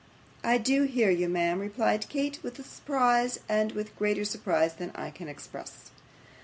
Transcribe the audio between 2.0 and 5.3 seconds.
Kate, 'with surprise with greater surprise than I can